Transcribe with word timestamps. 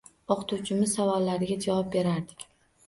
O‘qituvchimiz 0.35 0.95
savollariga 0.97 1.59
javob 1.69 1.95
berardik. 1.99 2.53